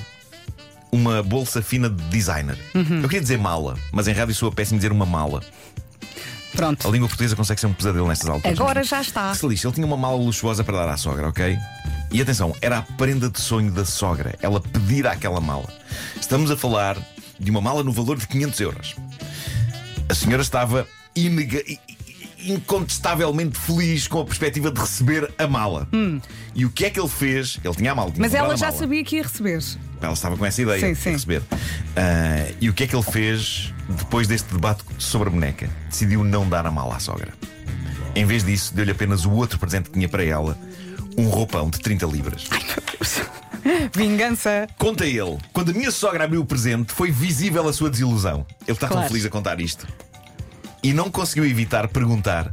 uma 0.90 1.22
bolsa 1.22 1.62
fina 1.62 1.88
de 1.88 2.02
designer. 2.08 2.58
Eu 2.74 3.02
queria 3.08 3.20
dizer 3.20 3.38
mala, 3.38 3.78
mas 3.90 4.08
em 4.08 4.12
rádio 4.12 4.34
soa 4.34 4.52
péssimo 4.52 4.78
dizer 4.78 4.92
uma 4.92 5.06
mala. 5.06 5.42
Pronto. 6.54 6.86
A 6.86 6.90
língua 6.90 7.08
portuguesa 7.08 7.34
consegue 7.34 7.58
ser 7.60 7.66
um 7.66 7.72
pesadelo 7.72 8.06
nestas 8.08 8.28
alturas. 8.28 8.58
Agora 8.58 8.80
mas- 8.80 8.88
já 8.88 9.00
está. 9.00 9.30
Que 9.30 9.38
se 9.38 9.46
lixe, 9.46 9.66
ele 9.66 9.74
tinha 9.74 9.86
uma 9.86 9.96
mala 9.96 10.16
luxuosa 10.18 10.62
para 10.62 10.76
dar 10.76 10.88
à 10.90 10.96
sogra, 10.98 11.28
ok? 11.28 11.56
E 12.10 12.20
atenção, 12.20 12.54
era 12.60 12.78
a 12.78 12.82
prenda 12.82 13.30
de 13.30 13.40
sonho 13.40 13.70
da 13.70 13.86
sogra. 13.86 14.34
Ela 14.42 14.60
pedir 14.60 15.06
aquela 15.06 15.40
mala. 15.40 15.72
Estamos 16.20 16.50
a 16.50 16.56
falar 16.56 16.98
de 17.40 17.50
uma 17.50 17.62
mala 17.62 17.82
no 17.82 17.90
valor 17.90 18.18
de 18.18 18.26
500 18.28 18.60
euros. 18.60 18.96
A 20.12 20.14
senhora 20.14 20.42
estava 20.42 20.86
inega- 21.16 21.64
incontestavelmente 22.44 23.58
feliz 23.58 24.06
com 24.06 24.20
a 24.20 24.24
perspectiva 24.26 24.70
de 24.70 24.78
receber 24.78 25.32
a 25.38 25.46
mala. 25.46 25.88
E 26.54 26.66
o 26.66 26.70
que 26.70 26.84
é 26.84 26.90
que 26.90 27.00
ele 27.00 27.08
fez? 27.08 27.58
Ele 27.64 27.74
tinha 27.74 27.92
a 27.92 27.94
mala. 27.94 28.10
tinha 28.10 28.18
Hum. 28.20 28.28
Mas 28.30 28.34
ela 28.34 28.54
já 28.54 28.70
sabia 28.70 29.02
que 29.02 29.16
ia 29.16 29.22
receber. 29.22 29.62
Ela 30.02 30.12
estava 30.12 30.36
com 30.36 30.44
essa 30.44 30.60
ideia 30.60 30.80
Sim, 30.80 30.92
de 30.92 30.98
sim. 30.98 31.12
receber. 31.12 31.42
Ah, 31.96 32.52
e 32.60 32.68
o 32.68 32.74
que 32.74 32.84
é 32.84 32.86
que 32.86 32.94
ele 32.94 33.02
fez 33.02 33.72
depois 33.88 34.28
deste 34.28 34.52
debate 34.52 34.82
sobre 34.98 35.28
a 35.28 35.32
boneca? 35.32 35.70
Decidiu 35.88 36.22
não 36.22 36.46
dar 36.46 36.66
a 36.66 36.70
mala 36.70 36.96
à 36.96 37.00
sogra. 37.00 37.32
Em 38.14 38.26
vez 38.26 38.44
disso, 38.44 38.74
deu-lhe 38.74 38.90
apenas 38.90 39.24
o 39.24 39.30
outro 39.30 39.58
presente 39.58 39.84
que 39.88 39.92
tinha 39.94 40.10
para 40.10 40.22
ela: 40.22 40.58
um 41.16 41.24
roupão 41.28 41.70
de 41.70 41.80
30 41.80 42.04
libras. 42.04 42.44
Vingança. 43.94 44.66
Conta 44.78 45.06
ele, 45.06 45.38
quando 45.52 45.70
a 45.70 45.74
minha 45.74 45.90
sogra 45.90 46.24
abriu 46.24 46.40
o 46.40 46.46
presente, 46.46 46.92
foi 46.92 47.10
visível 47.10 47.66
a 47.68 47.72
sua 47.72 47.90
desilusão. 47.90 48.46
Ele 48.66 48.72
está 48.72 48.88
tão 48.88 48.96
Claro. 48.96 49.08
feliz 49.08 49.24
a 49.26 49.30
contar 49.30 49.60
isto. 49.60 49.86
E 50.82 50.92
não 50.92 51.10
conseguiu 51.10 51.44
evitar 51.46 51.86
perguntar 51.88 52.52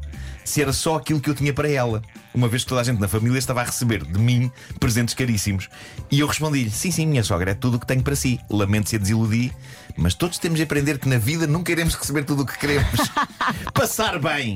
se 0.49 0.61
era 0.61 0.73
só 0.73 0.95
aquilo 0.95 1.19
que 1.19 1.29
eu 1.29 1.35
tinha 1.35 1.53
para 1.53 1.69
ela. 1.69 2.01
Uma 2.33 2.47
vez 2.47 2.63
que 2.63 2.69
toda 2.69 2.81
a 2.81 2.83
gente 2.83 2.99
na 2.99 3.07
família 3.07 3.37
estava 3.37 3.61
a 3.61 3.63
receber 3.63 4.03
de 4.03 4.19
mim 4.19 4.51
presentes 4.79 5.13
caríssimos. 5.13 5.69
E 6.09 6.19
eu 6.19 6.27
respondi-lhe: 6.27 6.71
Sim, 6.71 6.91
sim, 6.91 7.05
minha 7.05 7.23
sogra, 7.23 7.51
é 7.51 7.53
tudo 7.53 7.77
o 7.77 7.79
que 7.79 7.85
tenho 7.85 8.01
para 8.01 8.15
si. 8.15 8.39
Lamento 8.49 8.89
se 8.89 8.95
a 8.95 8.99
desiludi, 8.99 9.53
mas 9.95 10.15
todos 10.15 10.39
temos 10.39 10.57
de 10.57 10.63
aprender 10.63 10.97
que 10.97 11.07
na 11.07 11.17
vida 11.17 11.45
nunca 11.45 11.71
iremos 11.71 11.93
receber 11.93 12.23
tudo 12.23 12.43
o 12.43 12.45
que 12.45 12.57
queremos. 12.57 12.99
passar 13.73 14.19
bem! 14.19 14.55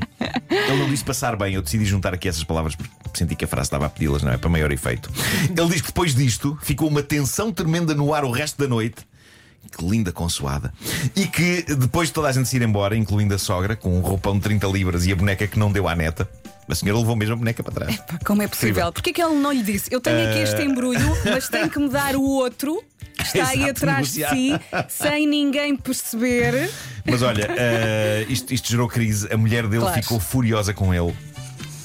Ele 0.50 0.77
não 0.77 0.89
disse 0.89 1.03
passar 1.03 1.35
bem, 1.35 1.53
eu 1.53 1.62
decidi 1.62 1.85
juntar 1.85 2.13
aqui 2.13 2.27
essas 2.27 2.43
palavras 2.43 2.75
porque 2.75 2.91
senti 3.13 3.35
que 3.35 3.45
a 3.45 3.47
frase 3.47 3.67
estava 3.67 3.85
a 3.85 3.89
pedi-las, 3.89 4.23
não 4.23 4.31
é? 4.31 4.38
Para 4.38 4.50
maior 4.50 4.71
efeito. 4.71 5.12
Ele 5.50 5.69
diz 5.69 5.81
que 5.81 5.88
depois 5.88 6.15
disto 6.15 6.57
ficou 6.62 6.88
uma 6.88 7.03
tensão 7.03 7.51
tremenda 7.51 7.93
no 7.93 8.13
ar 8.13 8.25
o 8.25 8.31
resto 8.31 8.57
da 8.57 8.67
noite. 8.67 9.05
Que 9.75 9.84
linda 9.86 10.12
consoada. 10.12 10.72
E 11.15 11.25
que 11.25 11.63
depois 11.75 12.10
de 12.10 12.13
toda 12.13 12.27
a 12.27 12.32
gente 12.32 12.48
se 12.48 12.55
ir 12.55 12.62
embora, 12.62 12.96
incluindo 12.96 13.34
a 13.34 13.38
sogra, 13.39 13.75
com 13.75 13.98
um 13.98 14.01
roupão 14.01 14.36
de 14.36 14.41
30 14.41 14.67
libras 14.67 15.05
e 15.05 15.12
a 15.12 15.15
boneca 15.15 15.48
que 15.48 15.58
não 15.58 15.72
deu 15.72 15.88
à 15.88 15.96
neta, 15.96 16.29
a 16.70 16.75
senhora 16.75 17.00
levou 17.00 17.15
mesmo 17.15 17.34
a 17.34 17.38
boneca 17.38 17.63
para 17.63 17.74
trás. 17.74 18.00
Como 18.25 18.41
é 18.41 18.48
possível? 18.48 18.91
Porquê 18.91 19.12
que 19.12 19.22
ele 19.22 19.36
não 19.36 19.51
lhe 19.51 19.63
disse? 19.63 19.89
Eu 19.91 20.00
tenho 20.00 20.29
aqui 20.29 20.39
este 20.39 20.62
embrulho, 20.62 21.00
mas 21.25 21.50
tenho 21.50 21.70
que 21.70 21.79
me 21.79 21.89
dar 21.89 22.15
o 22.15 22.22
outro 22.24 22.84
que 23.15 23.24
está 23.24 23.50
aí 23.50 23.63
Exato, 23.63 23.72
atrás 23.72 24.12
de 24.13 24.27
si, 24.27 24.51
sem 24.89 25.27
ninguém 25.27 25.75
perceber. 25.75 26.70
Mas 27.05 27.22
olha, 27.22 27.48
eh, 27.58 28.25
isto, 28.29 28.53
isto 28.53 28.70
gerou 28.70 28.88
crise. 28.88 29.27
A 29.32 29.38
mulher 29.38 29.67
dele 29.67 29.82
Claro. 29.84 30.01
ficou 30.01 30.20
furiosa 30.20 30.74
com 30.74 30.93
ele 30.93 31.13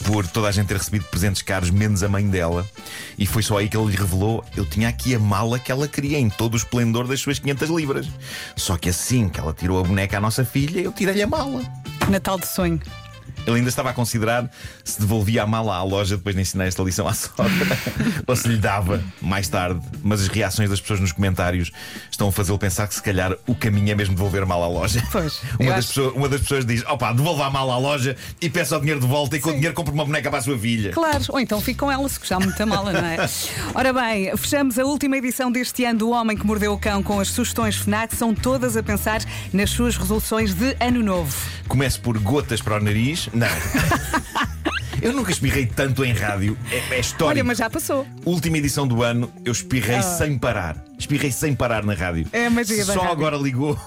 por 0.09 0.27
toda 0.27 0.49
a 0.49 0.51
gente 0.51 0.69
ter 0.69 0.79
recebido 0.79 1.05
presentes 1.05 1.43
caros, 1.43 1.69
menos 1.69 2.03
a 2.03 2.09
mãe 2.09 2.27
dela. 2.27 2.67
E 3.19 3.27
foi 3.27 3.43
só 3.43 3.59
aí 3.59 3.69
que 3.69 3.77
ele 3.77 3.91
lhe 3.91 3.97
revelou: 3.97 4.43
eu 4.57 4.65
tinha 4.65 4.89
aqui 4.89 5.15
a 5.15 5.19
mala 5.19 5.59
que 5.59 5.71
ela 5.71 5.87
queria, 5.87 6.19
em 6.19 6.31
todo 6.31 6.55
o 6.55 6.57
esplendor 6.57 7.07
das 7.07 7.21
suas 7.21 7.39
500 7.39 7.69
libras. 7.69 8.09
Só 8.57 8.79
que 8.79 8.89
assim 8.89 9.29
que 9.29 9.39
ela 9.39 9.53
tirou 9.53 9.79
a 9.79 9.83
boneca 9.83 10.17
à 10.17 10.21
nossa 10.21 10.47
filha, 10.47 10.81
eu 10.81 10.93
tirei-lhe 10.93 11.23
a 11.23 11.27
mala. 11.27 11.63
Natal 12.09 12.39
de 12.39 12.49
sonho. 12.49 12.81
Ele 13.49 13.57
ainda 13.57 13.69
estava 13.71 13.89
a 13.91 13.93
considerar 13.95 14.51
se 14.85 15.01
devolvia 15.01 15.43
a 15.43 15.47
mala 15.47 15.75
à 15.77 15.83
loja 15.83 16.17
depois 16.19 16.35
de 16.37 16.43
ensinar 16.43 16.67
esta 16.67 16.83
lição 16.83 17.09
à 17.09 17.15
sogra 17.15 17.49
ou 18.27 18.37
se 18.37 18.47
lhe 18.47 18.59
dava 18.59 19.03
mais 19.23 19.49
tarde. 19.49 19.81
Mas 20.03 20.21
as 20.21 20.29
reações 20.29 20.69
das 20.69 20.81
pessoas 20.81 21.01
nos 21.01 21.13
comentários 21.13 21.71
estão 22.11 22.29
a 22.29 22.33
fazê-lo 22.33 22.59
pensar 22.59 22.87
que 22.87 22.95
se 22.95 23.03
calhar 23.03 23.35
o 23.47 23.55
caminho 23.55 23.91
é 23.91 23.95
mesmo 23.95 24.15
devolver 24.15 24.43
a 24.43 24.47
mala 24.47 24.67
à 24.67 24.69
loja. 24.69 25.03
Pois, 25.11 25.41
uma, 25.59 25.71
das 25.71 25.79
acho- 25.79 25.89
pessoas, 25.89 26.15
uma 26.15 26.29
das 26.29 26.41
pessoas 26.43 26.67
diz: 26.67 26.85
opá, 26.85 27.13
devolva 27.13 27.47
a 27.47 27.51
mala 27.51 27.75
à 27.75 27.79
loja 27.79 28.17
e 28.41 28.51
peça 28.51 28.77
o 28.77 28.81
dinheiro 28.81 29.01
de 29.01 29.07
volta 29.07 29.37
e 29.37 29.41
com 29.41 29.51
o 29.51 29.55
dinheiro 29.55 29.75
compra 29.75 29.95
uma 29.95 30.05
boneca 30.05 30.29
para 30.29 30.39
a 30.41 30.43
sua 30.43 30.59
filha. 30.59 30.93
Claro, 30.93 31.25
ou 31.31 31.41
então 31.41 31.61
fica 31.61 31.79
com 31.87 31.91
ela 31.91 32.07
se 32.09 32.19
gostar 32.19 32.39
muito 32.41 32.59
da 32.59 32.67
mala, 32.67 32.93
não 32.93 33.05
é? 33.07 33.17
Ora 33.75 33.93
bem, 33.93 34.37
fechamos 34.37 34.79
a 34.79 34.85
última 34.85 35.17
edição 35.17 35.51
deste 35.51 35.85
ano 35.85 35.99
do 36.01 36.11
Homem 36.11 36.37
que 36.37 36.47
Mordeu 36.47 36.73
o 36.75 36.79
Cão 36.79 37.03
com 37.03 37.19
as 37.19 37.29
sugestões 37.29 37.77
FNAC. 37.77 38.15
São 38.15 38.35
todas 38.35 38.77
a 38.77 38.83
pensar 38.83 39.21
nas 39.53 39.71
suas 39.71 39.97
resoluções 39.97 40.53
de 40.55 40.77
ano 40.81 41.03
novo. 41.03 41.35
Começo 41.67 42.01
por 42.01 42.19
gotas 42.19 42.61
para 42.61 42.77
o 42.77 42.81
nariz. 42.81 43.29
Não. 43.39 43.47
Eu 45.01 45.13
nunca 45.13 45.31
espirrei 45.31 45.65
tanto 45.65 46.05
em 46.05 46.13
rádio. 46.13 46.59
É, 46.73 46.97
é 46.97 47.01
histórico. 47.01 47.31
Olha, 47.31 47.45
mas 47.45 47.59
já 47.59 47.71
passou. 47.71 48.05
Última 48.25 48.59
edição 48.59 48.87
do 48.87 49.03
ano, 49.03 49.33
eu 49.45 49.53
espirrei 49.53 50.03
sem 50.03 50.37
parar. 50.37 50.88
Espirrei 50.99 51.31
sem 51.31 51.55
parar 51.55 51.85
na 51.85 51.95
rádio. 51.95 52.27
É 52.33 52.49
magia 52.51 52.85
da 52.85 52.93
Só 52.93 53.01
rádio. 53.01 53.13
agora 53.13 53.37
ligou. 53.37 53.79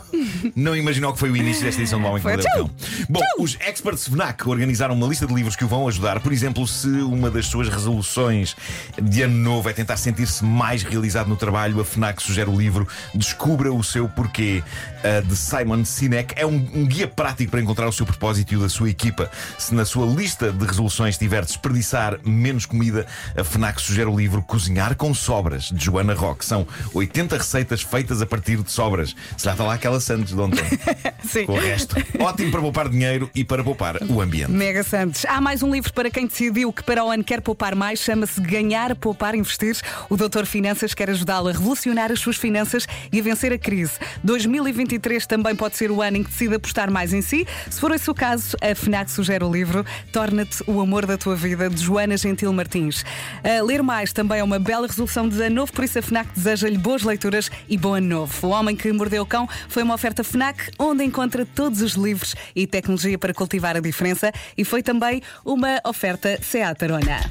Não 0.56 0.76
imaginou 0.76 1.12
que 1.12 1.20
foi 1.20 1.30
o 1.30 1.36
início 1.36 1.64
desta 1.64 1.82
edição 1.82 2.00
do 2.00 2.08
Homem 2.08 2.18
que 2.18 2.24
Foi. 2.24 2.34
Mordeu 2.34 2.64
o. 2.64 2.70
Cão. 2.70 2.76
Bom, 3.10 3.22
os 3.40 3.58
experts 3.60 4.08
FNAC 4.08 4.48
organizaram 4.48 4.96
uma 4.96 5.08
lista 5.08 5.28
de 5.28 5.34
livros 5.34 5.56
que 5.56 5.66
o 5.66 5.68
vão 5.68 5.88
ajudar. 5.88 6.20
Por 6.22 6.32
exemplo, 6.32 6.66
se 6.68 6.88
uma 6.88 7.30
das 7.30 7.48
suas 7.48 7.68
resoluções 7.68 8.56
de 9.02 9.24
ano 9.24 9.36
novo 9.36 9.70
é 9.70 9.74
tentar 9.74 9.98
sentir-se 9.98 10.44
mais 10.44 10.84
realizado 10.84 11.28
no 11.28 11.36
trabalho, 11.36 11.82
a 11.82 11.86
FNAC 11.86 12.22
sugere 12.22 12.50
o 12.50 12.56
livro 12.56 12.88
Descubra 13.14 13.74
o 13.74 13.84
Seu 13.84 14.08
Porquê, 14.08 14.64
uh, 15.04 15.26
de 15.28 15.36
Simon 15.36 15.84
Sinek. 15.84 16.34
É 16.38 16.46
um, 16.46 16.56
um 16.74 16.86
guia 16.86 17.08
prático 17.08 17.52
para 17.52 17.62
encontrar 17.62 17.88
o 17.88 17.92
seu 17.92 18.06
propósito 18.06 18.54
e 18.54 18.58
o 18.58 18.62
da 18.62 18.70
sua 18.70 18.90
equipa. 18.90 19.30
Se 19.58 19.76
na 19.76 19.84
sua 19.84 20.06
lista 20.06 20.52
de 20.52 20.66
resoluções 20.66 21.18
tiver 21.18 21.44
desperdiçar 21.44 22.20
menos 22.24 22.66
comida, 22.66 23.06
a 23.36 23.44
FNAC 23.44 23.82
sugere 23.82 24.10
o 24.10 24.16
livro 24.16 24.42
Cozinhar 24.42 24.96
com 24.96 25.14
Sobras, 25.14 25.66
de 25.66 25.84
Joana 25.84 26.14
Roque. 26.14 26.46
São 26.46 26.66
80 27.02 27.38
receitas 27.38 27.82
feitas 27.82 28.22
a 28.22 28.26
partir 28.26 28.58
de 28.58 28.72
sobras. 28.72 29.16
Se 29.38 29.46
lá 29.46 29.54
está 29.54 29.64
lá 29.64 29.74
aquela 29.74 30.00
Santos 30.00 30.34
de 30.34 30.40
ontem. 30.40 30.64
Sim. 31.24 31.46
com 31.46 31.54
o 31.54 31.60
resto. 31.60 31.96
Ótimo 32.20 32.52
para 32.52 32.62
poupar 32.62 32.90
dinheiro 32.90 33.30
e 33.34 33.44
para 33.44 33.64
poupar 33.64 33.98
o 34.10 34.22
ambiente. 34.22 34.52
Mega 34.52 34.84
Santos. 34.84 35.26
Há 35.26 35.40
mais 35.40 35.62
um 35.62 35.72
livro 35.72 35.94
para 35.94 36.10
quem 36.10 36.26
decidiu 36.26 36.74
que 36.74 36.84
para 36.84 37.04
o 37.04 37.10
ano 37.10 37.24
quer 37.24 37.42
poupar 37.42 37.76
mais. 37.76 38.00
Chama-se 38.00 38.42
Ganhar, 38.42 38.96
Poupar, 38.96 39.36
Investir. 39.36 39.78
O 40.10 40.18
Doutor 40.18 40.46
Finanças 40.46 40.94
quer 40.94 41.10
ajudá-lo 41.10 41.50
a 41.50 41.52
revolucionar 41.52 42.12
as 42.12 42.20
suas 42.20 42.38
finanças 42.38 42.88
e 43.12 43.20
a 43.20 43.24
vencer 43.24 43.54
a 43.54 43.58
crise. 43.58 43.94
2023 44.24 45.26
também 45.26 45.56
pode 45.56 45.78
ser 45.78 45.92
o 45.92 46.02
ano 46.02 46.18
em 46.18 46.24
que 46.24 46.30
decide 46.30 46.56
apostar 46.56 46.92
mais 46.92 47.14
em 47.14 47.22
si. 47.22 47.48
Se 47.70 47.80
for 47.80 47.92
esse 47.92 48.10
o 48.10 48.14
caso, 48.14 48.58
a 48.62 48.76
FNAC 48.76 49.10
sugere 49.12 49.44
o 49.44 49.52
livro 49.52 49.86
Torna-te 50.12 50.64
o 50.68 50.82
Amor 50.82 51.06
da 51.06 51.18
Tua 51.18 51.36
Vida, 51.36 51.70
de 51.70 51.82
Joana 51.82 52.18
Gentil 52.18 52.52
Martins. 52.52 53.06
A 53.44 53.64
ler 53.64 53.82
mais 53.82 54.12
também 54.12 54.40
é 54.40 54.44
uma 54.44 54.60
bela 54.60 54.88
resolução 54.88 55.28
de 55.28 55.42
ano 55.42 55.56
novo, 55.56 55.72
por 55.72 55.84
isso 55.84 56.00
a 56.00 56.02
FNAC 56.02 56.30
deseja-lhe 56.36 56.78
boas 56.92 57.04
leituras 57.04 57.50
e 57.70 57.78
bom 57.78 57.94
ano 57.94 58.08
novo. 58.08 58.48
O 58.48 58.50
Homem 58.50 58.76
que 58.76 58.92
Mordeu 58.92 59.24
o 59.24 59.26
Cão 59.26 59.48
foi 59.70 59.82
uma 59.82 59.94
oferta 59.94 60.26
FNAC, 60.26 60.72
onde 60.78 61.06
encontra 61.06 61.46
todos 61.46 61.82
os 61.82 61.94
livros 61.94 62.36
e 62.54 62.68
tecnologia 62.68 63.18
para 63.18 63.34
cultivar 63.34 63.78
a 63.78 63.80
diferença 63.80 64.30
e 64.58 64.66
foi 64.66 64.84
também 64.84 65.22
uma 65.46 65.80
oferta 65.86 66.38
Seat 66.44 66.84
Arona. 66.84 67.22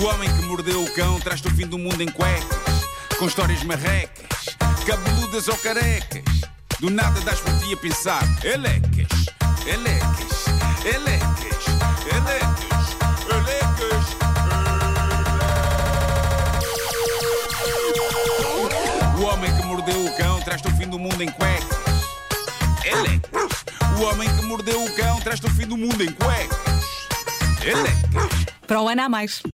O 0.00 0.04
homem 0.06 0.28
que 0.34 0.42
mordeu 0.46 0.82
o 0.82 0.90
cão 0.94 1.20
traz-te 1.20 1.46
o 1.46 1.50
fim 1.52 1.68
do 1.68 1.78
mundo 1.78 2.02
em 2.02 2.08
cuecas, 2.08 2.84
com 3.16 3.26
histórias 3.26 3.62
marrecas, 3.62 4.56
cabeludas 4.84 5.46
ou 5.46 5.56
carecas. 5.58 6.24
Do 6.80 6.90
nada 6.90 7.20
das 7.20 7.38
por 7.38 7.56
ti 7.60 7.74
a 7.74 7.76
pensar, 7.76 8.24
elecas, 8.42 9.26
elecas, 9.66 10.46
elecas, 10.84 11.66
elecas, 12.10 12.96
elecas. 13.28 14.39
Traz-te 20.50 20.66
o 20.66 20.76
fim 20.76 20.88
do 20.88 20.98
mundo 20.98 21.22
em 21.22 21.30
cuecas, 21.30 21.78
elecas. 22.84 23.64
O 23.96 24.02
homem 24.02 24.28
que 24.34 24.42
mordeu 24.46 24.82
o 24.82 24.96
cão 24.96 25.20
traz-te 25.20 25.46
o 25.46 25.50
fim 25.50 25.64
do 25.64 25.76
mundo 25.76 26.02
em 26.02 26.10
cuecas, 26.10 26.58
elecas. 27.62 28.46
Para 28.66 28.82
o 28.82 28.88
ano 28.88 29.02
há 29.02 29.08
mais. 29.08 29.42